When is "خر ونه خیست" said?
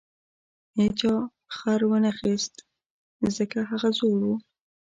1.55-2.53